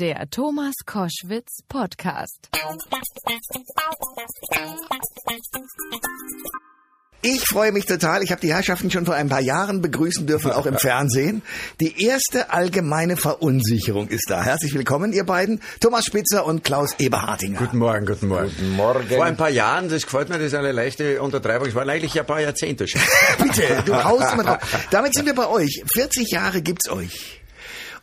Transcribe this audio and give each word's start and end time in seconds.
Der 0.00 0.30
Thomas 0.30 0.72
Koschwitz 0.86 1.58
Podcast. 1.68 2.48
Ich 7.20 7.44
freue 7.46 7.70
mich 7.70 7.84
total. 7.84 8.22
Ich 8.22 8.30
habe 8.30 8.40
die 8.40 8.54
Herrschaften 8.54 8.90
schon 8.90 9.04
vor 9.04 9.14
ein 9.14 9.28
paar 9.28 9.42
Jahren 9.42 9.82
begrüßen 9.82 10.26
dürfen, 10.26 10.52
auch 10.52 10.64
im 10.64 10.78
Fernsehen. 10.78 11.42
Die 11.82 12.02
erste 12.02 12.50
allgemeine 12.50 13.18
Verunsicherung 13.18 14.08
ist 14.08 14.30
da. 14.30 14.42
Herzlich 14.42 14.72
willkommen, 14.72 15.12
ihr 15.12 15.24
beiden. 15.24 15.60
Thomas 15.80 16.06
Spitzer 16.06 16.46
und 16.46 16.64
Klaus 16.64 16.94
Eberhardinger. 16.98 17.58
Guten 17.58 17.76
Morgen, 17.76 18.06
guten 18.06 18.28
Morgen. 18.28 18.48
Guten 18.48 18.76
Morgen. 18.76 19.06
Vor 19.06 19.26
ein 19.26 19.36
paar 19.36 19.50
Jahren, 19.50 19.90
das 19.90 20.04
gefällt 20.04 20.30
mir, 20.30 20.38
das 20.38 20.46
ist 20.46 20.54
eine 20.54 20.72
leichte 20.72 21.20
Untertreibung. 21.20 21.68
Es 21.68 21.74
waren 21.74 21.90
eigentlich 21.90 22.18
ein 22.18 22.24
paar 22.24 22.40
Jahrzehnte 22.40 22.88
schon. 22.88 23.02
Bitte, 23.38 23.82
du 23.84 24.02
haust 24.02 24.32
immer 24.32 24.44
drauf. 24.44 24.86
Damit 24.90 25.12
sind 25.12 25.26
wir 25.26 25.34
bei 25.34 25.46
euch. 25.46 25.84
40 25.92 26.30
Jahre 26.30 26.62
gibt's 26.62 26.88
euch. 26.88 27.39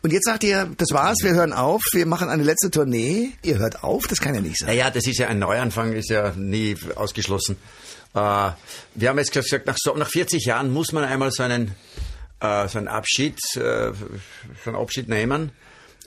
Und 0.02 0.12
jetzt 0.12 0.26
sagt 0.26 0.44
ihr, 0.44 0.70
das 0.76 0.88
war's, 0.92 1.18
wir 1.22 1.32
hören 1.32 1.52
auf, 1.52 1.82
wir 1.92 2.06
machen 2.06 2.28
eine 2.28 2.44
letzte 2.44 2.70
Tournee. 2.70 3.32
Ihr 3.42 3.58
hört 3.58 3.82
auf, 3.82 4.06
das 4.06 4.20
kann 4.20 4.34
ja 4.34 4.40
nicht 4.40 4.58
sein. 4.58 4.68
Naja, 4.68 4.90
das 4.90 5.06
ist 5.06 5.18
ja 5.18 5.26
ein 5.28 5.38
Neuanfang, 5.38 5.92
ist 5.92 6.10
ja 6.10 6.32
nie 6.36 6.76
ausgeschlossen. 6.94 7.56
Äh, 8.14 8.50
wir 8.94 9.08
haben 9.08 9.18
jetzt 9.18 9.32
gesagt, 9.32 9.66
nach, 9.66 9.76
so, 9.78 9.94
nach 9.94 10.08
40 10.08 10.44
Jahren 10.44 10.72
muss 10.72 10.92
man 10.92 11.04
einmal 11.04 11.30
so 11.32 11.42
einen, 11.42 11.74
äh, 12.40 12.68
so 12.68 12.78
einen 12.78 12.88
Abschied, 12.88 13.38
äh, 13.56 13.92
so 13.92 14.70
einen 14.70 14.76
Abschied 14.76 15.08
nehmen. 15.08 15.50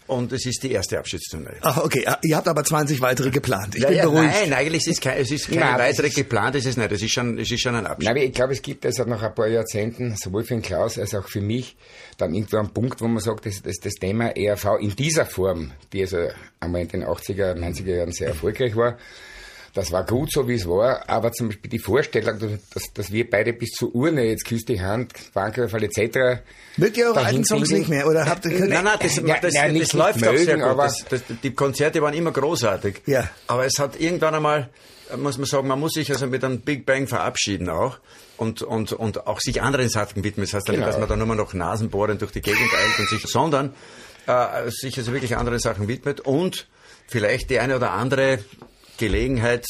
Und 0.08 0.34
es 0.34 0.46
ist 0.46 0.62
die 0.64 0.72
erste 0.72 1.00
Abschiedstournee. 1.00 1.54
Ach, 1.62 1.78
okay, 1.78 2.06
ihr 2.24 2.36
habt 2.36 2.48
aber 2.48 2.64
20 2.66 3.00
weitere 3.00 3.30
geplant. 3.30 3.76
Ich 3.76 3.82
Ja, 3.84 3.88
bin 3.90 3.98
ja, 3.98 4.04
beruhigt. 4.04 4.34
nein, 4.34 4.54
eigentlich 4.54 4.82
ist 4.88 4.94
es, 4.98 5.00
kein, 5.02 5.18
es 5.20 5.32
ist 5.32 5.48
keine 5.48 5.62
Nein, 5.62 5.78
das 5.78 5.88
weitere 5.88 6.08
ist- 6.08 6.16
geplant, 6.16 6.56
es 6.56 6.66
ist 6.66 6.78
nicht, 6.78 6.92
es 6.92 7.02
ist 7.02 7.12
schon, 7.12 7.40
es 7.40 7.50
ist 7.50 7.62
schon 7.62 7.76
ein 7.76 7.86
Abschied. 7.86 8.10
Nein, 8.14 8.18
ich 8.24 8.34
glaube, 8.34 8.52
es 8.54 8.62
gibt 8.62 8.86
also 8.86 9.04
nach 9.06 9.22
ein 9.22 9.34
paar 9.34 9.48
Jahrzehnten, 9.48 10.16
sowohl 10.18 10.44
für 10.44 10.56
den 10.56 10.62
Klaus 10.64 10.98
als 11.00 11.16
auch 11.16 11.28
für 11.30 11.40
mich, 11.42 11.78
dann 12.18 12.34
irgendwo 12.34 12.58
einen 12.58 12.74
Punkt, 12.74 13.00
wo 13.00 13.08
man 13.08 13.24
sagt, 13.24 13.46
dass, 13.46 13.62
dass 13.62 13.78
das 13.78 13.94
Thema 13.94 14.36
ERV 14.36 14.80
in 14.82 14.96
dieser 14.96 15.26
Form, 15.26 15.72
die 15.94 16.02
also 16.02 16.28
einmal 16.60 16.82
in 16.82 16.88
den 16.90 17.04
80er, 17.06 17.54
90er 17.56 17.96
Jahren 17.96 18.12
sehr 18.12 18.30
erfolgreich 18.30 18.76
war, 18.76 18.98
das 19.74 19.92
war 19.92 20.06
gut 20.06 20.32
so, 20.32 20.48
wie 20.48 20.56
es 20.56 20.68
war, 20.68 21.10
aber 21.10 21.32
zum 21.32 21.48
Beispiel 21.50 21.70
die 21.70 21.80
Vorstellung, 21.80 22.40
dass, 22.74 22.94
dass 22.94 23.12
wir 23.12 23.30
beide 23.30 23.54
bis 23.54 23.72
zur 23.72 23.94
Urne, 23.96 24.26
jetzt 24.26 24.46
küsst 24.46 24.68
die 24.70 24.82
Hand, 24.82 25.14
Bankerfall 25.34 25.84
etc., 25.84 26.42
Mögt 26.78 26.98
ihr 26.98 27.06
eure 27.06 27.16
dahin 27.16 27.28
alten 27.28 27.46
Songs 27.46 27.70
nicht 27.72 27.90
mehr? 27.90 28.08
Oder 28.08 28.26
habt 28.26 28.46
ihr, 28.46 28.52
Nein, 28.66 28.84
nein, 28.84 28.98
das, 29.02 29.16
Ja, 29.18 29.38
das, 29.42 29.54
ja, 29.54 29.64
das, 29.64 29.72
nicht 29.74 29.94
läuft 29.94 30.16
nicht 30.18 30.28
auch 30.28 30.36
sehr 30.36 30.58
mögen, 30.58 30.62
gut. 30.62 30.70
aber- 30.72 30.84
Das, 30.86 31.06
das, 31.10 31.22
die 31.44 31.54
Konzerte 31.54 32.02
waren 32.02 32.14
immer 32.14 32.32
großartig. 32.32 33.02
Ja. 33.06 33.30
Aber 33.48 33.66
es 33.66 33.78
hat 33.80 34.00
irgendwann 34.00 34.36
einmal, 34.36 34.70
muss 35.18 35.38
man 35.38 35.46
sagen, 35.48 35.68
man 35.68 35.80
muss 35.80 35.94
sich 35.94 36.10
also 36.12 36.28
mit 36.28 36.44
einem 36.44 36.62
Big 36.62 36.86
Bang 36.86 37.08
verabschieden 37.08 37.70
auch. 37.70 37.98
Und, 38.38 38.62
und, 38.64 38.92
und 38.94 39.28
auch 39.28 39.40
sich 39.40 39.62
anderen 39.62 39.88
Sachen 39.90 40.24
widmen. 40.24 40.46
Das 40.48 40.54
heißt 40.56 40.68
ja 40.68 40.72
nicht, 40.72 40.80
Genau. 40.80 40.92
dass 40.92 41.00
man 41.00 41.08
da 41.08 41.16
nur 41.16 41.36
noch 41.36 41.54
Nasenbohren 41.54 42.18
durch 42.18 42.32
die 42.32 42.42
Gegend 42.42 42.60
eilt 42.74 43.00
und 43.00 43.10
sich, 43.10 43.30
sondern 43.32 43.74
äh, 44.28 44.70
sich 44.72 44.98
also 44.98 45.14
wirklich 45.14 45.38
anderen 45.38 45.60
Sachen 45.60 45.88
widmet 45.88 46.22
und 46.22 46.68
vielleicht 47.08 47.50
die 47.52 47.60
eine 47.60 47.76
oder 47.76 47.92
andere 47.92 48.40
Gelegenheit, 49.02 49.66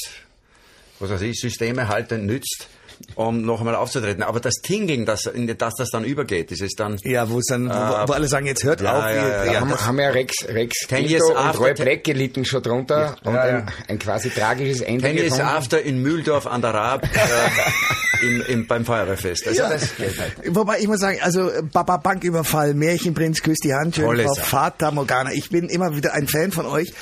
was 1.00 1.10
weiß 1.10 1.22
ich, 1.22 1.40
Systeme 1.40 1.88
halten 1.88 2.26
nützt, 2.26 2.68
um 3.16 3.42
noch 3.44 3.60
einmal 3.62 3.76
aufzutreten. 3.76 4.22
Aber 4.22 4.40
das 4.40 4.54
Tingeln, 4.62 5.08
das, 5.08 5.26
in 5.26 5.48
das 5.58 5.74
das 5.76 5.90
dann 5.90 6.04
übergeht, 6.04 6.52
ist 6.52 6.62
es 6.62 6.74
dann... 6.78 6.98
ja, 7.04 7.28
wo 7.32 7.40
dann, 7.50 7.66
Äh, 7.68 7.74
wo 8.08 8.14
alle 8.14 8.28
sagen, 8.28 8.46
jetzt 8.46 8.64
hört 8.64 8.82
ja, 8.82 8.96
auf. 8.96 9.04
ja, 9.06 9.16
ja, 9.16 9.46
Da 9.46 9.52
ja. 9.54 9.60
haben, 9.62 9.70
das- 9.72 9.86
haben 9.88 10.00
ja 10.00 10.10
Rex, 10.10 10.36
Rex 10.48 10.76
years 10.92 11.24
und 11.24 11.36
after 11.38 11.60
Roy 11.64 11.74
Black 11.74 12.04
gelitten 12.04 12.46
schon 12.46 12.62
drunter 12.62 13.16
und 13.24 13.34
Ja, 13.34 13.48
ja. 13.48 13.58
Ein, 13.58 13.74
ein 13.88 14.00
quasi 14.00 14.30
tragisches 14.30 14.82
Ende 14.82 15.02
Ten 15.08 15.16
Years 15.18 15.30
gefunden. 15.32 15.50
After 15.50 15.82
in 15.82 16.02
Mühldorf 16.04 16.46
an 16.46 16.62
der 16.62 16.76
Raab 16.76 17.04
äh, 17.16 18.26
im, 18.28 18.42
im, 18.48 18.68
beim 18.68 18.86
Feuerwehrfest. 18.86 19.48
Also 19.48 19.60
Ja. 19.64 19.70
das 19.72 19.96
geht 19.96 20.10
nicht. 20.10 20.56
Wobei 20.56 20.78
ich 20.80 20.88
muss 20.88 21.00
sagen, 21.00 21.18
also 21.24 21.50
äh, 21.50 21.64
Baba 21.64 21.98
Banküberfall, 21.98 22.76
Märchenprinz, 22.76 23.42
küsst 23.42 23.64
die 23.64 23.74
Hand, 23.74 23.96
schön 23.96 24.06
Tolle. 24.06 24.28
Fata 24.40 24.92
Morgana. 24.92 25.32
Ich 25.34 25.50
bin 25.50 25.70
immer 25.70 25.96
wieder 25.96 26.14
ein 26.14 26.28
Fan 26.28 26.52
von 26.52 26.68
euch. 26.68 26.94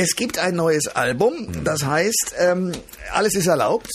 Es 0.00 0.14
gibt 0.14 0.38
ein 0.38 0.54
neues 0.54 0.86
Album, 0.86 1.64
das 1.64 1.84
heißt, 1.84 2.36
ähm, 2.38 2.70
alles 3.12 3.34
ist 3.34 3.48
erlaubt. 3.48 3.90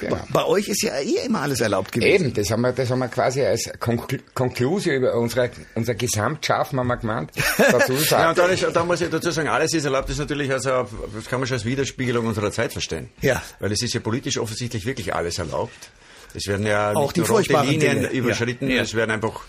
Genau. 0.00 0.18
Bei 0.30 0.44
euch 0.44 0.66
ist 0.66 0.82
ja 0.82 0.98
eh 0.98 1.24
immer 1.24 1.42
alles 1.42 1.60
erlaubt 1.60 1.92
gewesen. 1.92 2.24
Eben, 2.26 2.34
das 2.34 2.50
haben 2.50 2.62
wir, 2.62 2.72
das 2.72 2.90
haben 2.90 2.98
wir 2.98 3.06
quasi 3.06 3.42
als 3.42 3.70
Konkl 3.78 4.18
Konklusion 4.34 4.96
über 4.96 5.14
unsere, 5.14 5.48
unser 5.76 5.94
Gesamtschaffen 5.94 6.80
haben 6.80 6.88
wir 6.88 6.96
gemeint. 6.96 7.30
Dazu 7.56 7.92
Ja, 7.92 7.98
sagen. 8.00 8.28
und 8.30 8.38
dann 8.38 8.50
ist, 8.50 8.66
da 8.74 8.84
muss 8.84 9.00
ich 9.00 9.08
dazu 9.08 9.30
sagen, 9.30 9.48
alles 9.48 9.72
ist 9.72 9.84
erlaubt, 9.84 10.10
ist 10.10 10.18
natürlich, 10.18 10.50
also, 10.50 10.88
das 11.14 11.26
kann 11.30 11.38
man 11.38 11.46
schon 11.46 11.54
als 11.58 11.64
Widerspiegelung 11.64 12.26
unserer 12.26 12.50
Zeit 12.50 12.72
verstehen. 12.72 13.08
Ja. 13.20 13.40
Weil 13.60 13.70
es 13.70 13.82
ist 13.82 13.94
ja 13.94 14.00
politisch 14.00 14.38
offensichtlich 14.38 14.84
wirklich 14.84 15.14
alles 15.14 15.38
erlaubt. 15.38 15.90
Es 16.36 16.46
werden 16.46 16.66
ja 16.66 16.92
Auch 16.92 17.14
nicht 17.14 17.16
die 17.16 17.20
nur 17.20 17.38
rote 17.38 17.52
Linien 17.62 17.80
Dinge. 18.02 18.08
überschritten, 18.10 18.68
Ja. 18.70 18.82
Es 18.82 18.94
werden 18.94 19.10
einfach, 19.10 19.40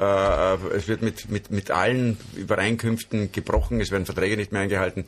äh, 0.00 0.76
es 0.76 0.88
wird 0.88 1.02
mit, 1.02 1.30
mit, 1.30 1.50
mit 1.50 1.70
allen 1.70 2.16
Übereinkünften 2.34 3.30
gebrochen, 3.32 3.80
es 3.80 3.90
werden 3.90 4.06
Verträge 4.06 4.36
nicht 4.36 4.50
mehr 4.52 4.62
eingehalten. 4.62 5.04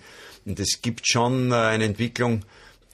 Und 0.46 0.60
es 0.60 0.80
gibt 0.80 1.08
schon 1.08 1.50
äh, 1.50 1.54
eine 1.56 1.84
Entwicklung, 1.84 2.42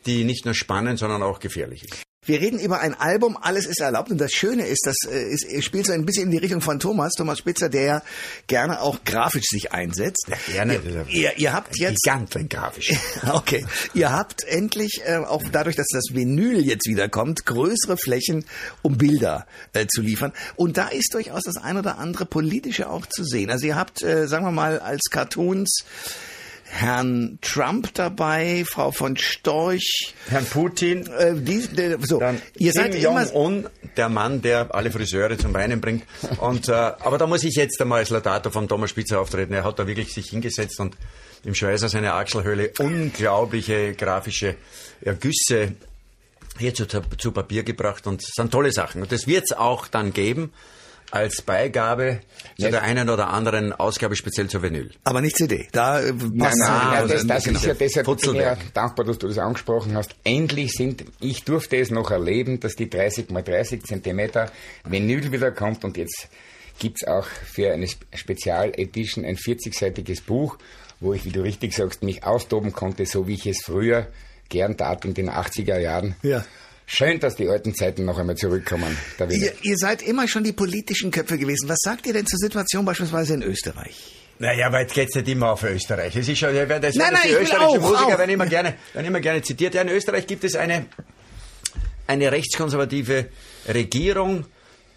die 0.07 0.25
nicht 0.25 0.45
nur 0.47 0.55
spannend, 0.55 0.99
sondern 0.99 1.23
auch 1.23 1.39
gefährlich 1.41 1.85
ist. 1.85 2.03
Wir 2.27 2.39
reden 2.39 2.59
über 2.59 2.81
ein 2.81 2.93
Album, 2.93 3.39
alles 3.41 3.65
ist 3.65 3.81
erlaubt. 3.81 4.11
Und 4.11 4.19
das 4.19 4.33
Schöne 4.33 4.67
ist, 4.67 4.83
das 4.85 5.11
äh, 5.11 5.33
ist, 5.33 5.65
spielt 5.65 5.87
so 5.87 5.93
ein 5.93 6.05
bisschen 6.05 6.25
in 6.25 6.31
die 6.31 6.37
Richtung 6.37 6.61
von 6.61 6.79
Thomas, 6.79 7.13
Thomas 7.17 7.39
Spitzer, 7.39 7.71
der 7.71 7.83
ja 7.83 8.03
gerne 8.47 8.83
auch 8.83 9.05
grafisch 9.05 9.47
sich 9.47 9.73
einsetzt. 9.73 10.27
Ja, 10.29 10.37
gerne. 10.53 10.81
Ihr, 10.85 11.07
ihr, 11.09 11.39
ihr 11.39 11.53
habt 11.55 11.79
jetzt 11.79 12.03
Gigant, 12.03 12.51
grafisch. 12.51 12.93
Okay. 13.33 13.65
Ihr 13.95 14.13
habt 14.13 14.45
endlich, 14.45 15.01
äh, 15.07 15.17
auch 15.17 15.43
dadurch, 15.51 15.77
dass 15.77 15.87
das 15.91 16.13
Vinyl 16.13 16.61
jetzt 16.61 16.87
wieder 16.87 17.09
kommt, 17.09 17.47
größere 17.47 17.97
Flächen, 17.97 18.45
um 18.83 18.99
Bilder 18.99 19.47
äh, 19.73 19.87
zu 19.87 20.03
liefern. 20.03 20.35
Und 20.57 20.77
da 20.77 20.89
ist 20.89 21.15
durchaus 21.15 21.45
das 21.45 21.57
ein 21.57 21.79
oder 21.79 21.97
andere 21.97 22.27
politische 22.27 22.91
auch 22.91 23.07
zu 23.07 23.25
sehen. 23.25 23.49
Also 23.49 23.67
ihr 23.67 23.77
habt, 23.77 24.03
äh, 24.03 24.29
sagen 24.29 24.45
wir 24.45 24.53
mal, 24.53 24.79
als 24.79 25.05
Cartoons 25.11 25.85
Herrn 26.73 27.39
Trump 27.43 27.93
dabei, 27.95 28.65
Frau 28.65 28.93
von 28.93 29.17
Storch, 29.17 30.15
Herrn 30.29 30.47
Putin, 30.47 31.07
äh, 31.09 31.35
die, 31.35 31.59
äh, 31.81 31.99
so. 32.01 32.21
Dann 32.21 32.41
ihr 32.57 32.73
seid 32.73 32.93
Kim 32.93 33.03
immer, 33.03 33.25
Jong-un, 33.25 33.69
der 33.97 34.09
Mann, 34.09 34.41
der 34.41 34.73
alle 34.73 34.91
Friseure 34.91 35.37
zum 35.37 35.53
Weinen 35.53 35.81
bringt. 35.81 36.05
Und, 36.39 36.69
äh, 36.69 36.73
aber 36.73 37.19
da 37.19 37.27
muss 37.27 37.43
ich 37.43 37.57
jetzt 37.57 37.81
einmal 37.83 37.99
als 37.99 38.11
Laudator 38.11 38.53
von 38.53 38.69
Thomas 38.69 38.91
Spitzer 38.91 39.21
auftreten. 39.21 39.53
Er 39.53 39.65
hat 39.65 39.79
da 39.79 39.87
wirklich 39.87 40.15
sich 40.15 40.31
hingesetzt 40.31 40.79
und 40.79 40.97
im 41.45 41.55
Schweißer 41.55 41.89
seiner 41.89 42.15
Achselhöhle 42.15 42.73
unglaubliche 42.79 43.95
grafische 43.95 44.55
Ergüsse 45.01 45.75
hier 46.59 46.75
zu, 46.75 46.87
zu 46.87 47.33
Papier 47.33 47.65
gebracht 47.65 48.07
und 48.07 48.23
es 48.23 48.31
sind 48.35 48.53
tolle 48.53 48.73
Sachen. 48.73 49.03
Und 49.03 49.11
das 49.11 49.27
wird 49.27 49.45
es 49.51 49.57
auch 49.57 49.89
dann 49.89 50.13
geben 50.13 50.53
als 51.11 51.43
Beigabe 51.43 52.21
zu 52.57 52.65
Ja. 52.65 52.71
der 52.71 52.83
einen 52.83 53.09
oder 53.09 53.29
anderen 53.31 53.73
Ausgabe 53.73 54.17
speziell 54.17 54.49
zur 54.49 54.63
Vinyl. 54.63 54.91
aber 55.05 55.21
nicht 55.21 55.37
CD. 55.37 55.69
Da 55.73 56.01
äh, 56.01 56.13
Nein, 56.13 56.39
passt 56.39 56.59
nein, 56.59 56.71
nein, 56.91 57.09
das, 57.09 57.27
das 57.27 57.45
genau. 57.45 57.59
ist 57.59 57.65
ja 57.67 57.75
deshalb 57.75 58.07
bin 58.07 58.17
ich 58.19 58.41
ja 58.41 58.57
dankbar, 58.75 59.05
dass 59.07 59.19
du 59.19 59.29
das 59.29 59.39
angesprochen 59.39 59.95
hast. 59.97 60.15
Endlich 60.25 60.73
sind, 60.73 61.05
ich 61.21 61.45
durfte 61.45 61.77
es 61.77 61.91
noch 61.91 62.11
erleben, 62.11 62.61
dass 62.61 62.77
die 62.77 62.89
30 62.89 63.31
mal 63.31 63.43
30 63.43 63.83
Zentimeter 63.85 64.51
Vinyl 64.85 65.33
wieder 65.33 65.51
kommt 65.53 65.85
und 65.85 65.97
jetzt 65.97 66.29
gibt's 66.79 67.07
auch 67.07 67.27
für 67.27 67.73
eine 67.73 67.87
Spe- 67.89 68.07
Spezial-Edition 68.15 69.25
ein 69.25 69.37
40-seitiges 69.37 70.23
Buch, 70.23 70.57
wo 71.01 71.13
ich, 71.15 71.25
wie 71.25 71.31
du 71.31 71.43
richtig 71.43 71.75
sagst, 71.75 72.03
mich 72.03 72.25
austoben 72.25 72.73
konnte, 72.73 73.07
so 73.07 73.27
wie 73.27 73.35
ich 73.35 73.47
es 73.47 73.63
früher 73.65 74.07
gern 74.49 74.77
tat 74.77 75.05
in 75.05 75.15
den 75.15 75.31
80er 75.31 75.79
Jahren. 75.79 76.17
Ja. 76.23 76.45
Schön, 76.93 77.21
dass 77.21 77.37
die 77.37 77.49
alten 77.49 77.73
Zeiten 77.73 78.05
noch 78.05 78.19
einmal 78.19 78.35
zurückkommen. 78.35 78.97
Ihr, 79.31 79.53
ihr 79.63 79.77
seid 79.77 80.03
immer 80.03 80.27
schon 80.27 80.43
die 80.43 80.53
politischen 80.53 81.13
Köpfe 81.13 81.39
gewesen. 81.39 81.69
Was 81.69 81.79
sagt 81.85 82.05
ihr 82.09 82.13
denn 82.13 82.27
zur 82.27 82.39
Situation 82.39 82.85
beispielsweise 82.85 83.35
in 83.35 83.43
Österreich? 83.45 83.97
Naja, 84.41 84.67
aber 84.67 84.81
jetzt 84.81 84.95
geht's 84.95 85.15
nicht 85.15 85.29
immer 85.29 85.53
auf 85.53 85.63
Österreich. 85.63 86.17
Es 86.17 86.27
ist 86.27 86.39
schon, 86.39 86.53
ja, 86.53 86.67
das, 86.67 86.97
Nein, 86.97 87.13
nein, 87.13 87.23
die 87.27 87.35
österreichischen 87.35 87.81
auch, 87.85 87.91
Musiker 87.91 88.07
auch. 88.07 88.19
werden 88.19 88.31
immer 88.31 88.47
gerne, 88.47 88.75
werden 88.93 89.07
immer 89.07 89.21
gerne 89.21 89.41
zitiert. 89.43 89.75
Ja, 89.75 89.83
in 89.83 89.89
Österreich 89.89 90.27
gibt 90.27 90.43
es 90.43 90.57
eine, 90.57 90.87
eine 92.09 92.33
rechtskonservative 92.33 93.29
Regierung. 93.69 94.47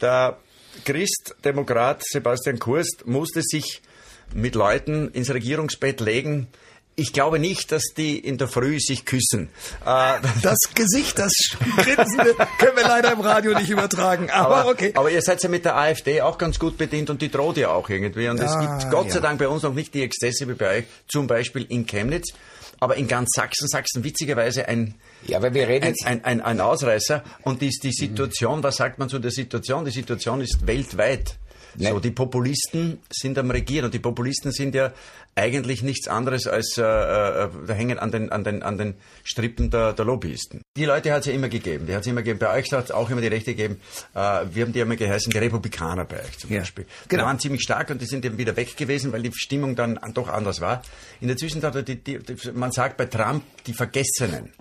Der 0.01 0.39
Christdemokrat 0.85 2.03
Sebastian 2.03 2.57
Kurz 2.57 2.87
musste 3.05 3.43
sich 3.43 3.83
mit 4.33 4.55
Leuten 4.55 5.09
ins 5.11 5.31
Regierungsbett 5.31 5.99
legen. 5.99 6.47
Ich 6.95 7.11
glaube 7.11 7.39
nicht, 7.39 7.71
dass 7.71 7.81
die 7.97 8.19
in 8.19 8.37
der 8.37 8.47
Früh 8.47 8.79
sich 8.79 9.05
küssen. 9.05 9.49
Äh, 9.85 10.13
Das 10.43 10.57
Gesicht, 10.75 11.17
das 11.17 11.31
Grinsende, 11.77 12.35
können 12.59 12.75
wir 12.77 12.83
leider 12.83 13.11
im 13.13 13.21
Radio 13.21 13.57
nicht 13.57 13.69
übertragen. 13.69 14.29
Aber, 14.29 14.57
Aber, 14.57 14.69
okay. 14.71 14.91
aber 14.95 15.09
ihr 15.09 15.21
seid 15.21 15.41
ja 15.41 15.49
mit 15.49 15.65
der 15.65 15.75
AfD 15.75 16.21
auch 16.21 16.37
ganz 16.37 16.59
gut 16.59 16.77
bedient 16.77 17.09
und 17.09 17.21
die 17.21 17.29
droht 17.31 17.57
ja 17.57 17.69
auch 17.69 17.89
irgendwie. 17.89 18.27
Und 18.29 18.39
es 18.39 18.51
Ah, 18.51 18.77
gibt 18.77 18.91
Gott 18.91 19.09
sei 19.09 19.15
ja. 19.15 19.21
Dank 19.21 19.39
bei 19.39 19.47
uns 19.47 19.63
noch 19.63 19.73
nicht 19.73 19.93
die 19.95 20.03
Exzesse 20.03 20.47
wie 20.47 20.53
bei 20.53 20.77
euch, 20.79 20.83
zum 21.07 21.25
Beispiel 21.27 21.65
in 21.67 21.85
Chemnitz. 21.87 22.31
Aber 22.79 22.95
in 22.97 23.07
ganz 23.07 23.29
Sachsen, 23.33 23.67
Sachsen 23.69 24.03
witzigerweise 24.03 24.67
ein, 24.67 24.95
Ja, 25.25 25.37
aber 25.37 25.53
wir 25.53 25.67
reden 25.69 25.85
ein, 25.85 25.89
jetzt- 25.91 26.05
ein, 26.05 26.23
ein, 26.25 26.41
ein 26.41 26.59
Ausreißer. 26.59 27.23
Und 27.43 27.61
die, 27.61 27.69
die 27.69 27.91
Situation, 27.93 28.61
was 28.61 28.75
sagt 28.75 28.99
man 28.99 29.07
zu 29.09 29.19
der 29.19 29.31
Situation? 29.31 29.85
Die 29.85 29.91
Situation 29.91 30.41
ist 30.41 30.67
weltweit 30.67 31.37
So, 31.77 31.99
die 31.99 32.11
Populisten 32.11 32.99
sind 33.09 33.37
am 33.37 33.51
Regieren 33.51 33.85
und 33.85 33.93
die 33.93 33.99
Populisten 33.99 34.51
sind 34.51 34.75
ja 34.75 34.91
eigentlich 35.35 35.81
nichts 35.81 36.07
anderes 36.07 36.45
als, 36.47 36.77
äh, 36.77 36.81
äh, 36.83 37.49
da 37.65 37.73
hängen 37.73 37.97
an 37.97 38.11
den, 38.11 38.31
an 38.31 38.43
den, 38.43 38.61
an 38.61 38.77
den 38.77 38.93
Strippen 39.23 39.71
der, 39.71 39.93
der 39.93 40.05
Lobbyisten. 40.05 40.61
Die 40.77 40.85
Leute 40.85 41.11
hat 41.11 41.21
es 41.21 41.25
ja 41.27 41.33
immer 41.33 41.49
gegeben. 41.49 41.87
Die 41.87 41.93
hat 41.95 42.01
es 42.01 42.07
immer 42.07 42.21
gegeben. 42.21 42.39
Bei 42.39 42.55
euch 42.57 42.71
hat 42.71 42.85
es 42.85 42.91
auch 42.91 43.09
immer 43.09 43.21
die 43.21 43.27
Rechte 43.27 43.55
gegeben. 43.55 43.79
Äh, 44.13 44.45
wir 44.51 44.65
haben 44.65 44.73
die 44.73 44.79
immer 44.79 44.95
geheißen, 44.95 45.31
die 45.31 45.37
Republikaner 45.37 46.05
bei 46.05 46.19
euch 46.23 46.37
zum 46.37 46.51
Ja, 46.51 46.59
Beispiel. 46.59 46.85
genau. 47.07 47.23
Die 47.23 47.27
waren 47.27 47.39
ziemlich 47.39 47.61
stark 47.63 47.89
und 47.89 48.01
die 48.01 48.05
sind 48.05 48.23
eben 48.25 48.37
wieder 48.37 48.55
weg 48.55 48.77
gewesen, 48.77 49.11
weil 49.11 49.23
die 49.23 49.31
Stimmung 49.33 49.75
dann 49.75 49.99
doch 50.13 50.27
anders 50.29 50.61
war. 50.61 50.83
In 51.21 51.27
der 51.27 51.37
Zwischenzeit, 51.37 51.87
die, 51.87 51.95
die, 51.95 52.19
die, 52.19 52.51
man 52.51 52.71
sagt 52.71 52.97
bei 52.97 53.05
Trump, 53.05 53.43
die 53.65 53.73
Vergessenen, 53.73 54.53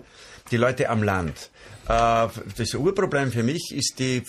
die 0.49 0.57
Leute 0.57 0.89
am 0.89 1.03
Land. 1.03 1.51
Äh, 1.87 2.27
das 2.57 2.73
Urproblem 2.73 3.31
für 3.31 3.43
mich 3.43 3.71
ist 3.75 3.99
die, 3.99 4.23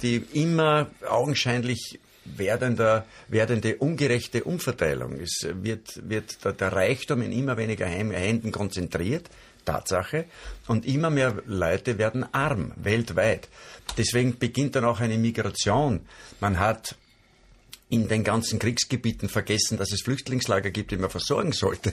die 0.00 0.24
immer 0.32 0.90
augenscheinlich 1.06 1.98
werdender, 2.24 3.06
werdende 3.28 3.76
ungerechte 3.76 4.44
Umverteilung. 4.44 5.20
Es 5.20 5.46
wird, 5.62 6.08
wird 6.08 6.44
der, 6.44 6.52
der 6.52 6.72
Reichtum 6.72 7.22
in 7.22 7.32
immer 7.32 7.56
weniger 7.56 7.86
Händen 7.86 8.52
konzentriert. 8.52 9.28
Tatsache. 9.64 10.24
Und 10.66 10.86
immer 10.86 11.10
mehr 11.10 11.42
Leute 11.46 11.98
werden 11.98 12.26
arm, 12.32 12.72
weltweit. 12.76 13.48
Deswegen 13.96 14.38
beginnt 14.38 14.76
dann 14.76 14.84
auch 14.84 15.00
eine 15.00 15.18
Migration. 15.18 16.00
Man 16.40 16.58
hat 16.58 16.96
in 17.88 18.08
den 18.08 18.24
ganzen 18.24 18.58
Kriegsgebieten 18.58 19.28
vergessen, 19.28 19.76
dass 19.76 19.92
es 19.92 20.00
Flüchtlingslager 20.00 20.70
gibt, 20.70 20.92
die 20.92 20.96
man 20.96 21.10
versorgen 21.10 21.52
sollte. 21.52 21.92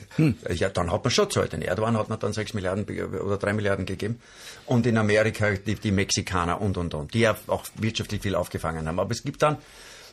Ja, 0.49 0.69
dann 0.69 0.91
hat 0.91 1.03
man 1.03 1.11
schon 1.11 1.29
zahlt. 1.29 1.51
Den 1.51 1.61
Erdogan 1.61 1.97
hat 1.97 2.07
man 2.07 2.17
dann 2.17 2.31
sechs 2.31 2.53
Milliarden 2.53 2.85
be- 2.85 3.21
oder 3.21 3.37
drei 3.37 3.51
Milliarden 3.51 3.85
gegeben. 3.85 4.21
Und 4.65 4.85
in 4.85 4.97
Amerika 4.97 5.51
die, 5.51 5.75
die 5.75 5.91
Mexikaner 5.91 6.61
und, 6.61 6.77
und, 6.77 6.93
und, 6.93 7.13
die 7.13 7.19
ja 7.19 7.35
auch 7.47 7.65
wirtschaftlich 7.75 8.21
viel 8.21 8.35
aufgefangen 8.35 8.87
haben. 8.87 8.97
Aber 8.97 9.11
es 9.11 9.23
gibt 9.23 9.41
dann 9.41 9.57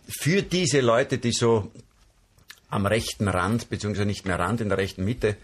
für 0.08 0.42
diese 0.42 0.80
Leute, 0.80 1.18
die 1.18 1.32
so 1.32 1.70
am 2.68 2.86
rechten 2.86 3.28
Rand, 3.28 3.70
beziehungsweise 3.70 4.06
nicht 4.06 4.26
mehr 4.26 4.38
Rand, 4.38 4.60
in 4.60 4.68
der 4.68 4.78
rechten 4.78 5.04
Mitte 5.04 5.36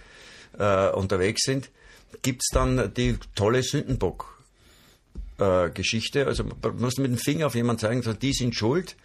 äh, 0.58 0.88
unterwegs 0.90 1.42
sind, 1.44 1.70
gibt's 2.22 2.48
dann 2.52 2.92
die 2.94 3.18
tolle 3.34 3.62
Sündenbock 3.62 4.41
äh, 5.42 5.70
Geschichte. 5.70 6.26
Also 6.26 6.44
man 6.44 6.76
muss 6.78 6.96
mit 6.98 7.10
dem 7.10 7.18
Finger 7.18 7.46
auf 7.46 7.54
jemanden 7.54 7.80
zeigen, 7.80 8.02
so, 8.02 8.12
die 8.12 8.32
sind 8.32 8.54
schuld. 8.54 8.96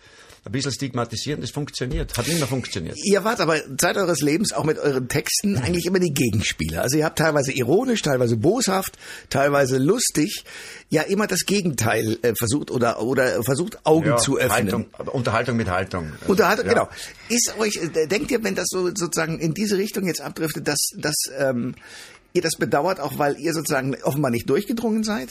Ein 0.45 0.53
bisschen 0.53 0.71
stigmatisieren, 0.71 1.41
das 1.41 1.51
funktioniert. 1.51 2.17
Hat 2.17 2.25
immer 2.29 2.47
funktioniert. 2.47 2.95
Ihr 3.03 3.25
wart 3.25 3.41
aber 3.41 3.57
Zeit 3.77 3.97
eures 3.97 4.21
Lebens 4.21 4.53
auch 4.53 4.63
mit 4.63 4.79
euren 4.79 5.09
Texten 5.09 5.57
eigentlich 5.57 5.85
immer 5.85 5.99
die 5.99 6.13
Gegenspieler. 6.13 6.83
Also 6.83 6.97
ihr 6.97 7.03
habt 7.03 7.17
teilweise 7.17 7.51
ironisch, 7.51 8.01
teilweise 8.01 8.37
boshaft, 8.37 8.97
teilweise 9.29 9.77
lustig, 9.77 10.45
ja 10.89 11.01
immer 11.01 11.27
das 11.27 11.41
Gegenteil 11.45 12.17
äh, 12.21 12.33
versucht 12.37 12.71
oder 12.71 13.01
oder 13.01 13.43
versucht 13.43 13.85
Augen 13.85 14.07
Ja, 14.11 14.17
zu 14.17 14.37
öffnen. 14.37 14.51
Haltung, 14.51 14.85
Unterhaltung 15.11 15.57
mit 15.57 15.69
Haltung. 15.69 16.13
Unterhaltung, 16.27 16.65
ja. 16.67 16.73
genau. 16.73 16.89
Ist 17.27 17.53
euch, 17.59 17.75
äh, 17.75 18.07
denkt 18.07 18.31
ihr, 18.31 18.41
wenn 18.41 18.55
das 18.55 18.67
so 18.69 18.87
sozusagen 18.87 19.39
in 19.39 19.53
diese 19.53 19.77
Richtung 19.77 20.07
jetzt 20.07 20.21
abdriftet, 20.21 20.65
dass, 20.65 20.79
dass 20.95 21.15
ähm, 21.37 21.75
ihr 22.31 22.41
das 22.41 22.53
bedauert, 22.57 23.01
auch 23.01 23.17
weil 23.17 23.37
ihr 23.37 23.53
sozusagen 23.53 23.95
offenbar 24.03 24.31
nicht 24.31 24.49
durchgedrungen 24.49 25.03
seid? 25.03 25.29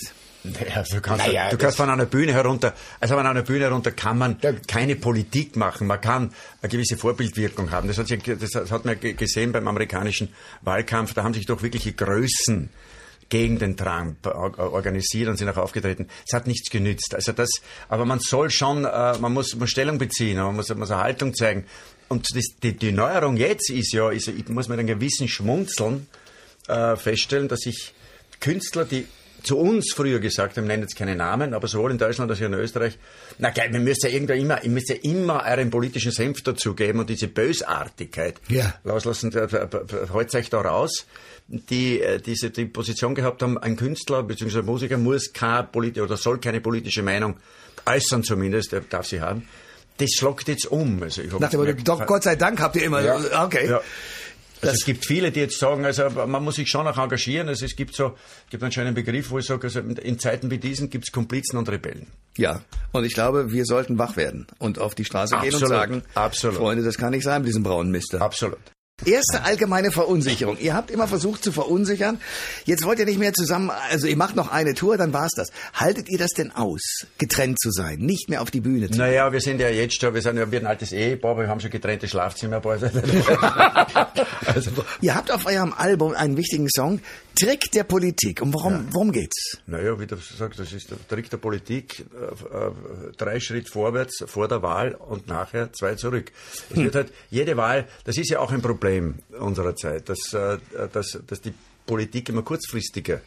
Ja, 0.75 0.83
du 0.83 1.01
kannst, 1.01 1.27
Naja, 1.27 1.51
du 1.51 1.57
kannst 1.59 1.77
von 1.77 1.89
einer 1.91 2.07
Bühne 2.07 2.33
herunter, 2.33 2.75
also 3.01 3.15
von 3.17 3.27
einer 3.27 3.43
Bühne 3.43 3.65
herunter 3.65 3.91
kann 3.93 4.19
man 4.19 4.39
keine 4.67 4.97
Politik 4.97 5.57
machen. 5.57 5.87
Man 5.87 6.01
kann 6.01 6.33
eine 6.63 6.69
gewisse 6.71 6.97
Vorbildwirkung 6.97 7.71
haben. 7.71 7.89
Das 7.89 7.99
hat, 7.99 8.09
sich, 8.09 8.23
das 8.23 8.55
hat 8.71 8.85
man 8.85 8.99
ge- 9.01 9.15
gesehen 9.15 9.53
beim 9.53 9.67
amerikanischen 9.69 10.29
Wahlkampf. 10.63 11.15
Da 11.15 11.25
haben 11.25 11.35
sich 11.35 11.47
doch 11.47 11.63
wirkliche 11.63 11.93
Größen 11.93 12.71
gegen 13.29 13.59
den 13.59 13.77
Trump 13.77 14.25
or- 14.27 14.57
organisiert 14.59 15.29
und 15.29 15.37
sind 15.37 15.49
auch 15.49 15.57
aufgetreten. 15.57 16.07
Es 16.27 16.33
hat 16.33 16.47
nichts 16.47 16.71
genützt. 16.71 17.15
Also 17.15 17.33
das, 17.33 17.51
aber 17.89 18.05
man 18.05 18.21
soll 18.21 18.51
schon, 18.51 18.85
äh, 18.85 19.19
man 19.19 19.33
muss, 19.33 19.55
muss 19.57 19.71
Stellung 19.71 19.99
beziehen, 19.99 20.37
man 20.39 20.55
muss, 20.55 20.69
man 20.69 20.79
muss 20.79 20.91
eine 20.93 21.03
Haltung 21.03 21.35
zeigen. 21.35 21.65
Und 22.09 22.27
das, 22.37 22.45
die, 22.63 22.77
die 22.77 22.93
Neuerung 22.93 23.37
jetzt 23.37 23.69
ist 23.71 23.93
ja, 23.93 24.11
ist, 24.11 24.29
ich 24.29 24.49
muss 24.49 24.69
mit 24.69 24.79
einem 24.79 24.87
gewissen 24.87 25.27
Schmunzeln 25.27 26.07
äh, 26.69 26.95
feststellen, 26.95 27.49
dass 27.49 27.61
sich 27.61 27.95
Künstler, 28.39 28.85
die 28.85 29.07
zu 29.47 29.59
uns 29.59 29.93
früher 29.95 30.19
gesagt 30.19 30.57
haben, 30.57 30.65
ich 30.65 30.69
nenne 30.69 30.83
jetzt 30.83 30.97
keine 30.97 31.15
Namen, 31.17 31.55
aber 31.55 31.69
sowohl 31.69 31.91
in 31.93 31.99
Deutschland 31.99 32.31
als 32.31 32.41
auch 32.41 32.45
in 32.47 32.55
Österreich, 32.55 32.99
na 33.39 33.51
geil, 33.51 33.69
wir 33.73 33.81
müssen 33.81 34.07
ja 34.09 34.13
irgendwie 34.15 34.41
immer, 34.41 34.63
ihr 34.65 34.71
müsst 34.71 34.89
ja 34.91 34.97
immer 35.03 35.45
euren 35.47 35.71
politischen 35.71 36.13
Senf 36.13 36.43
dazugeben 36.43 37.01
und 37.01 37.09
diese 37.09 37.29
Bösartigkeit 37.29 38.41
Ja. 38.49 38.75
loslassen, 38.85 39.33
holt 40.13 40.35
euch 40.35 40.51
da 40.51 40.61
raus, 40.61 41.07
die 41.49 42.01
äh, 42.01 42.21
diese 42.21 42.51
die 42.51 42.67
Position 42.67 43.15
gehabt 43.15 43.43
haben, 43.43 43.57
ein 43.59 43.77
Künstler 43.77 44.23
bzw. 44.25 44.63
Musiker 44.63 44.99
muss 44.99 45.33
keine 45.33 45.63
politische 45.65 46.05
oder 46.05 46.17
soll 46.17 46.39
keine 46.39 46.61
politische 46.61 47.03
Meinung 47.03 47.37
äußern 47.87 48.25
zumindest, 48.25 48.73
er 48.73 48.81
darf 48.81 49.07
sie 49.07 49.21
haben. 49.21 49.47
Das 49.99 50.11
schlagt 50.11 50.49
jetzt 50.49 50.67
um. 50.67 51.03
Also 51.03 51.23
ich 51.23 51.33
Motto, 51.33 51.49
gemerkt, 51.49 51.89
doch 51.89 52.05
Gott 52.05 52.23
sei 52.25 52.37
Dank 52.37 52.61
habt 52.61 52.77
ihr 52.77 52.83
immer, 52.85 53.01
Ja. 53.03 53.45
okay. 53.45 53.67
ja. 53.69 53.81
Also 54.63 54.75
es 54.75 54.85
gibt 54.85 55.07
viele, 55.07 55.31
die 55.31 55.41
jetzt 55.41 55.59
sagen, 55.59 55.85
also 55.85 56.09
man 56.11 56.43
muss 56.43 56.57
sich 56.57 56.69
schon 56.69 56.87
auch 56.87 56.99
engagieren. 56.99 57.49
Also 57.49 57.65
es 57.65 57.77
gibt 57.77 57.95
so, 57.95 58.17
gibt 58.51 58.63
einen 58.63 58.73
schönen 58.73 58.95
Begriff, 58.95 59.31
wo 59.31 59.39
ich 59.39 59.47
sage, 59.47 59.67
also 59.67 59.81
in 59.81 60.19
Zeiten 60.19 60.51
wie 60.51 60.59
diesen 60.59 60.91
gibt 60.91 61.05
es 61.05 61.13
Komplizen 61.13 61.57
und 61.59 61.69
Rebellen. 61.69 62.07
Ja, 62.37 62.63
und 62.93 63.05
ich 63.05 63.15
glaube, 63.15 63.53
wir 63.53 63.65
sollten 63.65 63.99
wach 63.99 64.17
werden 64.17 64.47
und 64.59 64.79
auf 64.79 64.95
die 64.95 65.05
Straße 65.05 65.37
gehen 65.37 65.55
und 65.55 65.63
Absolut, 65.63 65.69
sagen, 65.69 66.03
absolut. 66.15 66.57
Freunde, 66.57 66.85
das 66.85 66.99
kann 66.99 67.11
nicht 67.11 67.25
sein 67.25 67.43
mit 67.43 67.49
diesem 67.49 67.63
braunen 67.63 67.91
Mister. 67.91 68.21
Absolut. 68.21 68.59
Erste 69.05 69.45
allgemeine 69.45 69.91
Verunsicherung. 69.91 70.57
Ihr 70.59 70.73
habt 70.73 70.91
immer 70.91 71.07
versucht 71.07 71.45
zu 71.45 71.53
verunsichern. 71.53 72.19
Jetzt 72.65 72.83
wollt 72.83 72.99
ihr 72.99 73.05
nicht 73.05 73.19
mehr 73.19 73.35
zusammen, 73.35 73.71
also 73.91 74.07
ihr 74.07 74.17
macht 74.17 74.37
noch 74.37 74.51
eine 74.51 74.73
Tour, 74.73 74.97
dann 74.97 75.13
war's 75.13 75.33
das. 75.37 75.49
Haltet 75.75 76.09
ihr 76.09 76.17
das 76.17 76.31
denn 76.31 76.51
aus, 76.51 76.81
getrennt 77.19 77.61
zu 77.61 77.71
sein, 77.71 77.99
nicht 77.99 78.31
mehr 78.31 78.41
auf 78.41 78.51
die 78.51 78.63
Bühne 78.63 78.91
zu 78.91 78.97
Naja, 78.97 79.31
wir 79.31 79.43
sind 79.43 79.61
ja 79.61 79.69
jetzt 79.69 80.01
schon, 80.01 80.15
wir 80.15 80.23
sind 80.23 80.39
ja 80.39 80.51
wir 80.51 80.61
ein 80.61 80.67
altes 80.67 80.93
Ehepaar, 80.93 81.33
aber 81.33 81.43
wir 81.43 81.49
haben 81.49 81.61
schon 81.61 81.71
getrennte 81.71 82.09
Schlafzimmer. 82.09 82.65
also, 82.65 82.89
Ihr 85.03 85.15
habt 85.15 85.31
auf 85.31 85.45
eurem 85.45 85.75
Album 85.75 86.15
einen 86.15 86.39
wichtigen 86.39 86.71
Song, 86.71 87.01
Trick 87.37 87.71
der 87.71 87.85
Politik. 87.85 88.41
Und 88.41 88.55
warum, 88.55 88.89
worum 88.93 89.13
geht's? 89.13 89.59
naja, 89.67 89.99
wie 90.01 90.07
du 90.07 90.17
sagst, 90.17 90.59
das 90.59 90.73
ist 90.73 90.91
der 90.91 90.99
Trick 91.07 91.29
der 91.29 91.37
Politik. 91.37 92.01
Äh, 92.01 92.57
äh, 92.57 92.73
drei 93.17 93.41
Schritt 93.41 93.69
vorwärts 93.69 94.25
vor 94.27 94.49
der 94.49 94.63
Wahl 94.63 94.95
und 94.95 95.27
nachher 95.27 95.73
zwei 95.73 95.95
zurück. 95.97 96.33
Es 96.71 96.77
wird 96.77 96.95
halt, 96.95 97.13
jede 97.31 97.57
Wahl, 97.57 97.87
das 98.05 98.17
ist 98.17 98.31
ja 98.31 98.41
auch 98.41 98.53
ein 98.53 98.63
Problem 98.63 99.17
unserer 99.39 99.77
Zeit, 99.77 100.09
dass, 100.09 100.33
äh, 100.33 100.59
dass, 100.93 101.19
dass 101.27 101.41
die 101.43 101.53
Politik 101.87 102.31
immer 102.31 102.43
kurzfristiger 102.43 103.21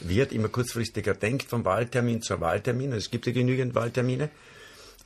wird, 0.00 0.32
immer 0.32 0.48
kurzfristiger 0.48 1.14
denkt 1.14 1.48
vom 1.48 1.64
Wahltermin 1.64 2.22
zur 2.22 2.40
Wahltermin. 2.40 2.92
Es 2.92 3.10
gibt 3.10 3.26
ja 3.26 3.32
genügend 3.32 3.74
Wahltermine. 3.74 4.30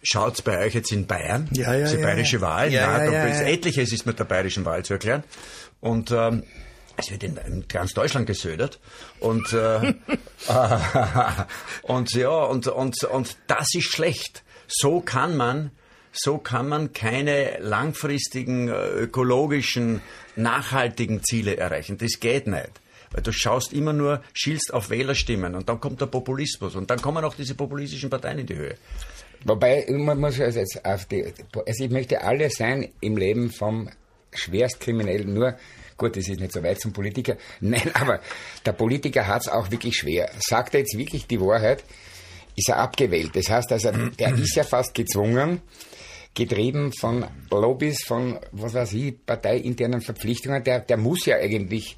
Schaut's 0.03 0.43
bei 0.43 0.59
euch 0.65 0.75
jetzt 0.75 0.93
in 0.93 1.07
Bayern? 1.07 1.49
Ja, 1.53 1.75
ja, 1.75 1.85
Diese 1.85 2.01
ja, 2.01 2.07
bayerische 2.07 2.37
ja. 2.37 2.43
Wahl. 2.43 2.73
Ja, 2.73 3.05
ja, 3.05 3.13
ja, 3.13 3.27
ja. 3.27 3.43
Etliches 3.43 3.93
ist 3.93 4.07
mit 4.07 4.19
der 4.19 4.25
bayerischen 4.25 4.65
Wahl 4.65 4.85
zu 4.85 4.95
erklären. 4.95 5.25
Und 5.81 6.11
ähm, 6.11 6.43
es 7.01 7.11
wird 7.11 7.23
in, 7.23 7.37
in 7.37 7.69
ganz 7.69 7.93
Deutschland 7.93 8.27
gesödert. 8.27 8.79
Und, 9.19 9.53
äh, 9.53 9.95
und 11.83 12.13
ja, 12.13 12.31
und, 12.31 12.67
und, 12.69 13.05
und 13.05 13.37
das 13.47 13.75
ist 13.75 13.93
schlecht. 13.93 14.43
So 14.69 15.01
kann 15.01 15.37
man, 15.37 15.73
so 16.13 16.39
kann 16.39 16.69
man 16.69 16.93
keine 16.93 17.59
langfristigen, 17.61 18.69
äh, 18.69 18.89
ökologischen, 18.91 20.01
nachhaltigen 20.37 21.23
Ziele 21.23 21.57
erreichen. 21.57 21.99
Das 21.99 22.21
geht 22.21 22.47
nicht. 22.47 22.81
Weil 23.13 23.23
du 23.23 23.33
schaust 23.33 23.73
immer 23.73 23.93
nur, 23.93 24.23
schielst 24.33 24.73
auf 24.73 24.91
Wählerstimmen 24.91 25.57
und 25.57 25.69
dann 25.69 25.81
kommt 25.81 26.01
der 26.01 26.07
Populismus 26.07 26.77
und 26.77 26.91
dann 26.91 27.03
kommen 27.03 27.25
auch 27.25 27.35
diese 27.35 27.55
populistischen 27.57 28.09
Parteien 28.09 28.39
in 28.39 28.47
die 28.47 28.57
Höhe. 28.57 28.77
Wobei, 29.45 29.87
man 29.89 30.21
muss 30.21 30.39
also 30.41 30.61
jetzt 30.61 30.85
auf 30.85 31.07
die, 31.07 31.25
also 31.25 31.85
ich 31.85 31.91
möchte 31.91 32.23
alle 32.23 32.51
sein 32.51 32.93
im 33.01 33.17
Leben 33.17 33.51
vom 33.51 33.89
Schwerstkriminellen, 34.33 35.35
nur, 35.35 35.57
gut, 36.01 36.17
das 36.17 36.29
ist 36.29 36.41
nicht 36.41 36.53
so 36.53 36.63
weit 36.63 36.81
zum 36.81 36.93
Politiker, 36.93 37.37
nein, 37.61 37.91
aber 37.95 38.21
der 38.65 38.73
Politiker 38.73 39.27
hat 39.27 39.43
es 39.43 39.49
auch 39.49 39.71
wirklich 39.71 39.97
schwer. 39.97 40.31
Sagt 40.41 40.75
er 40.75 40.81
jetzt 40.81 40.97
wirklich 40.99 41.27
die 41.27 41.41
Wahrheit, 41.41 41.85
ist 42.57 42.69
er 42.69 42.79
abgewählt. 42.79 43.31
Das 43.35 43.49
heißt 43.49 43.71
also, 43.71 43.91
der 44.19 44.35
ist 44.35 44.57
ja 44.57 44.65
fast 44.65 44.95
gezwungen, 44.95 45.61
getrieben 46.35 46.93
von 46.93 47.27
Lobbys, 47.51 48.05
von, 48.05 48.39
was 48.53 48.75
weiß 48.75 48.95
ich, 48.95 49.15
parteiinternen 49.25 50.01
Verpflichtungen, 50.01 50.65
der, 50.65 50.81
der 50.81 50.97
muss 50.97 51.27
ja 51.27 51.37
eigentlich, 51.37 51.97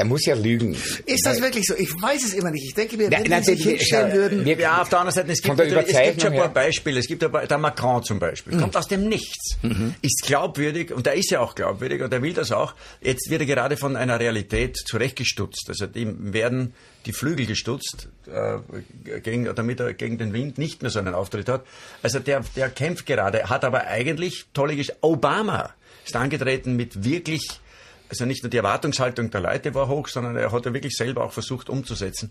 der 0.00 0.06
muss 0.06 0.24
ja 0.24 0.34
lügen. 0.34 0.74
Ist 1.04 1.26
das 1.26 1.42
wirklich 1.42 1.66
so? 1.66 1.74
Ich 1.76 1.90
weiß 1.90 2.24
es 2.24 2.32
immer 2.32 2.50
nicht. 2.50 2.64
Ich 2.64 2.74
denke 2.74 2.96
mir, 2.96 3.10
wenn 3.10 3.22
nein, 3.24 3.42
die 3.42 3.50
sich 3.50 3.62
die- 3.62 3.68
hinstellen 3.76 4.10
schau, 4.10 4.16
würden... 4.16 4.44
wir- 4.46 4.58
Ja, 4.58 4.80
auf 4.80 4.88
der 4.88 5.00
anderen 5.00 5.14
Seite, 5.14 5.30
es 5.30 5.42
gibt, 5.42 5.58
der 5.58 5.66
natürlich- 5.66 5.94
es 5.94 6.02
gibt 6.08 6.22
schon 6.22 6.30
ein 6.32 6.38
paar 6.38 6.46
her. 6.46 6.54
Beispiele. 6.54 6.98
Es 7.00 7.06
gibt 7.06 7.22
aber 7.22 7.46
der 7.46 7.58
Macron 7.58 8.02
zum 8.02 8.18
Beispiel. 8.18 8.56
Kommt 8.58 8.74
aus 8.78 8.88
dem 8.88 9.06
Nichts. 9.10 9.58
Ist 10.00 10.22
glaubwürdig 10.24 10.90
und 10.92 11.04
der 11.04 11.14
ist 11.16 11.30
ja 11.30 11.40
auch 11.40 11.54
glaubwürdig 11.54 12.00
und 12.00 12.10
er 12.14 12.22
will 12.22 12.32
das 12.32 12.50
auch. 12.50 12.74
Jetzt 13.02 13.28
wird 13.28 13.42
er 13.42 13.46
gerade 13.46 13.76
von 13.76 13.94
einer 13.94 14.18
Realität 14.18 14.78
zurechtgestutzt. 14.78 15.66
Also 15.68 15.84
ihm 15.94 16.32
werden 16.32 16.72
die 17.04 17.12
Flügel 17.12 17.44
gestutzt, 17.44 18.08
äh, 18.26 19.20
gegen, 19.20 19.54
damit 19.54 19.80
er 19.80 19.92
gegen 19.92 20.16
den 20.16 20.32
Wind 20.32 20.56
nicht 20.56 20.80
mehr 20.80 20.90
so 20.90 20.98
einen 20.98 21.12
Auftritt 21.14 21.50
hat. 21.50 21.66
Also 22.02 22.20
der, 22.20 22.42
der 22.56 22.70
kämpft 22.70 23.04
gerade, 23.04 23.50
hat 23.50 23.66
aber 23.66 23.86
eigentlich 23.86 24.46
tolle 24.54 24.76
Geschichte. 24.76 24.96
Obama 25.02 25.74
ist 26.06 26.16
angetreten 26.16 26.74
mit 26.76 27.04
wirklich 27.04 27.46
also 28.10 28.26
nicht 28.26 28.42
nur 28.42 28.50
die 28.50 28.58
Erwartungshaltung 28.58 29.30
der 29.30 29.40
Leute 29.40 29.74
war 29.74 29.88
hoch, 29.88 30.08
sondern 30.08 30.36
er 30.36 30.52
hat 30.52 30.66
ja 30.66 30.74
wirklich 30.74 30.94
selber 30.94 31.24
auch 31.24 31.32
versucht 31.32 31.70
umzusetzen. 31.70 32.30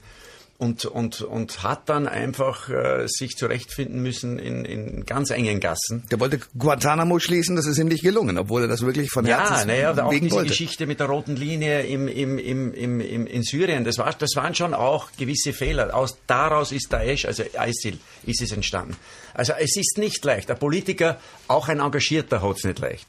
und, 0.59 0.83
und, 0.83 1.21
und 1.21 1.63
hat 1.63 1.87
dann 1.87 2.05
einfach 2.05 2.67
äh, 2.69 3.07
sich 3.07 3.37
zurechtfinden 3.37 4.01
müssen 4.01 4.37
in, 4.39 4.65
in 4.65 5.05
ganz 5.05 5.29
engen 5.29 5.61
Gassen. 5.61 6.03
Der 6.11 6.19
wollte 6.19 6.41
Guantanamo 6.57 7.17
schließen, 7.19 7.55
das 7.55 7.65
ist 7.65 7.77
ihm 7.77 7.87
nicht 7.87 8.03
gelungen, 8.03 8.37
obwohl 8.37 8.63
er 8.63 8.67
das 8.67 8.81
wirklich 8.81 9.09
von 9.09 9.25
Ja, 9.25 9.49
Herzen 9.49 9.69
naja, 9.69 9.91
auch 10.03 10.11
diese 10.11 10.31
wollte. 10.31 10.49
Geschichte 10.49 10.85
mit 10.85 10.99
der 10.99 11.07
roten 11.07 11.37
Linie 11.37 11.83
im, 11.83 12.09
im, 12.09 12.37
im, 12.37 12.73
im, 12.73 12.99
im, 12.99 13.25
in 13.25 13.43
Syrien, 13.43 13.85
das, 13.85 13.97
war, 13.99 14.13
das 14.13 14.31
waren 14.35 14.53
schon 14.53 14.73
auch 14.73 15.11
gewisse 15.17 15.53
Fehler. 15.53 15.95
Aus, 15.95 16.17
daraus 16.27 16.73
ist 16.73 16.91
Daesh, 16.91 17.23
also 17.23 17.43
ISIL, 17.65 17.97
ist 18.25 18.41
es 18.41 18.51
entstanden. 18.51 18.97
Also 19.33 19.53
es 19.57 19.77
ist 19.77 19.97
nicht 19.97 20.25
leicht. 20.25 20.51
Ein 20.51 20.59
Politiker, 20.59 21.21
auch 21.47 21.69
ein 21.69 21.79
Engagierter, 21.79 22.41
hat 22.41 22.57
es 22.57 22.65
nicht 22.65 22.79
leicht. 22.79 23.07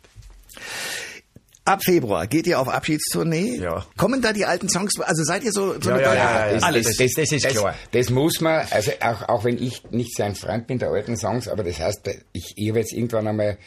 Ab 1.64 1.82
Februar 1.84 2.26
geht 2.26 2.46
ihr 2.46 2.58
auf 2.58 2.68
Abschiedstournee. 2.68 3.56
Ja. 3.56 3.84
Kommen 3.96 4.22
da 4.22 4.32
die 4.32 4.46
alten 4.46 4.68
Songs, 4.68 4.98
also 5.00 5.22
seid 5.24 5.44
ihr 5.44 5.52
so, 5.52 5.80
so 5.80 5.90
Ja, 5.90 5.96
eine 5.96 6.04
ja, 6.04 6.14
ja, 6.14 6.46
ja, 6.46 6.52
das, 6.54 6.62
alles. 6.62 6.86
Das, 6.86 6.96
das, 6.96 7.12
das 7.14 7.32
ist 7.32 7.46
klar. 7.48 7.74
Das 7.92 8.10
muss 8.10 8.40
man, 8.40 8.66
also 8.70 8.90
auch, 9.00 9.28
auch 9.28 9.44
wenn 9.44 9.62
ich 9.62 9.82
nicht 9.90 10.16
so 10.16 10.22
ein 10.22 10.34
Freund 10.34 10.66
bin 10.66 10.78
der 10.78 10.88
alten 10.90 11.16
Songs, 11.16 11.48
aber 11.48 11.62
das 11.62 11.78
heißt, 11.78 12.08
ich, 12.32 12.54
ich 12.56 12.68
habe 12.70 12.78
jetzt 12.78 12.92
irgendwann 12.92 13.28
einmal 13.28 13.58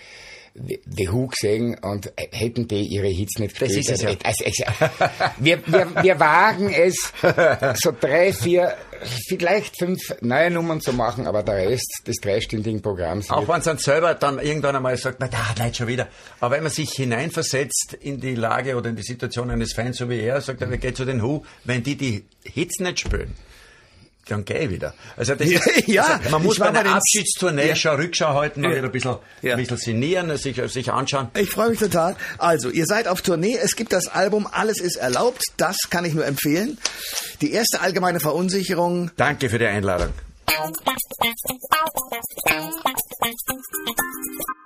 The 0.56 1.12
Who 1.12 1.28
gesehen 1.28 1.76
und 1.80 2.12
hätten 2.16 2.68
die 2.68 2.86
ihre 2.86 3.08
Hits 3.08 3.40
nicht 3.40 3.60
Das 3.60 3.70
gespielt. 3.70 3.90
ist 3.90 3.92
es 3.92 4.02
ja. 4.02 4.10
Also, 4.24 4.46
also, 4.46 5.34
wir, 5.40 5.66
wir, 5.66 6.04
wir 6.04 6.20
wagen 6.20 6.72
es, 6.72 7.12
so 7.82 7.92
drei, 8.00 8.32
vier, 8.34 8.76
vielleicht 9.28 9.80
fünf 9.80 10.00
neue 10.22 10.52
Nummern 10.52 10.80
zu 10.80 10.94
machen, 10.94 11.26
aber 11.26 11.42
der 11.42 11.56
Rest 11.56 12.04
des 12.06 12.18
dreistündigen 12.18 12.82
Programms 12.84 13.32
Auch 13.32 13.48
wenn 13.48 13.60
es 13.60 13.66
dann 13.66 13.80
selber 13.80 14.14
dann 14.14 14.38
irgendwann 14.38 14.76
einmal 14.76 14.96
sagt, 14.98 15.18
na 15.20 15.28
da, 15.28 15.40
leid 15.58 15.76
schon 15.76 15.88
wieder. 15.88 16.08
Aber 16.40 16.56
wenn 16.56 16.64
man 16.64 16.72
sich 16.72 16.92
hineinversetzt 16.92 17.98
in 18.00 18.20
die 18.20 18.36
Lage 18.36 18.76
oder 18.76 18.90
in 18.92 18.96
die 18.96 19.04
Situation 19.04 19.50
eines 19.50 19.74
Fans, 19.74 19.98
so 19.98 20.08
wie 20.08 20.20
er, 20.20 20.40
sagt 20.42 20.62
er, 20.62 20.70
wir 20.70 20.78
gehen 20.78 20.94
zu 20.94 21.06
den 21.06 21.24
Who, 21.24 21.44
wenn 21.64 21.82
die 21.82 21.96
die 21.96 22.26
Hits 22.44 22.80
nicht 22.80 23.00
spielen, 23.00 23.34
dann 24.28 24.46
geh 24.46 24.60
ich 24.60 24.70
wieder. 24.70 24.94
Also 25.18 25.36
das 25.36 25.50
Ja, 25.50 25.60
ist, 25.76 25.88
ja, 25.88 26.04
also 26.04 26.30
man 26.30 26.44
muss 26.44 26.60
bei 26.60 26.70
einer 26.70 26.96
Abschiedstournee 26.96 27.70
Ja. 27.70 27.76
schon 27.76 27.96
Rückschau 27.98 28.34
halten, 28.34 28.62
mal 28.62 28.72
Ja. 28.72 28.78
wieder 28.78 28.88
ein 28.88 28.92
bisschen, 28.92 29.18
Ja. 29.42 29.54
ein 29.54 29.60
bisschen 29.60 29.78
sinnieren, 29.78 30.36
sich, 30.38 30.62
sich 30.72 30.92
anschauen. 30.92 31.30
Ich 31.38 31.50
freue 31.50 31.70
mich 31.70 31.80
total. 31.80 32.16
Also, 32.38 32.70
ihr 32.70 32.86
seid 32.86 33.08
auf 33.08 33.22
Tournee. 33.22 33.58
Es 33.62 33.76
gibt 33.76 33.92
das 33.94 34.08
Album 34.08 34.48
Alles 34.52 34.80
ist 34.80 34.96
erlaubt. 34.96 35.44
Das 35.58 35.78
kann 35.90 36.06
ich 36.06 36.14
nur 36.14 36.26
empfehlen. 36.26 36.78
Die 37.42 37.52
erste 37.52 37.82
allgemeine 37.82 38.20
Verunsicherung. 38.20 39.12
Danke 39.18 39.50
für 39.50 39.60
die 39.60 39.66
Einladung. 39.66 40.10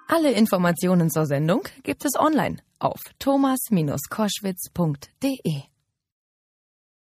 Alle 0.07 0.31
Informationen 0.31 1.09
zur 1.09 1.25
Sendung 1.25 1.63
gibt 1.83 2.05
es 2.05 2.13
online 2.17 2.57
auf 2.79 2.99
thomas-koschwitz.de. 3.19 5.61